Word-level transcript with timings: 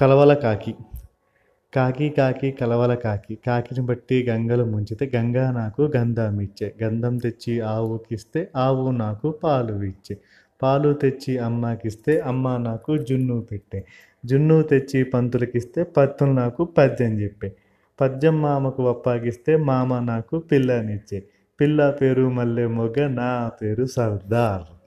కలవల 0.00 0.34
కాకి. 0.34 0.74
కాకి 1.74 2.08
కాకి 2.08 2.50
కలవల 2.50 2.94
కాకి. 2.94 3.34
కాకిని 3.46 3.86
బట్టి 3.86 4.26
గంగలు 4.28 4.64
ముంచితే 4.64 5.10
గంగా 5.16 5.50
నాకు 5.50 5.92
గంధం 5.96 6.40
ఇచ్చే 6.40 6.74
గంధం 6.82 7.18
తెచ్చి 7.18 7.60
ఆవుకిస్తే 7.60 8.48
ఆవు 8.56 8.90
నాకు 8.90 9.30
పాలు 9.30 9.82
ఇచ్చే 9.82 10.16
పాలు 10.62 10.92
తెచ్చి 10.92 11.38
అమ్మకిస్తే 11.38 12.20
అమ్మ 12.20 12.56
నాకు 12.56 12.98
జున్ను 12.98 13.40
పెట్టే. 13.40 13.84
జున్ను 14.24 14.62
తెచ్చి 14.62 15.04
పంతులకిస్తే 15.04 15.82
పత్తులు 15.82 16.30
నాకు 16.30 16.64
పద్యం 16.64 17.20
చెప్పే. 17.20 17.52
పద్యం 18.00 18.42
మామకు 18.42 18.88
అప్పగిస్తే 18.88 19.56
మామ 19.56 19.98
నాకు 19.98 20.38
పిల్లనిచ్చే. 20.38 21.22
పిల్ల 21.60 21.90
పేరు 21.90 22.30
మల్లె 22.30 22.66
మొగ్గ 22.66 23.08
నా 23.08 23.48
పేరు 23.62 23.84
సర్దార్. 23.86 24.79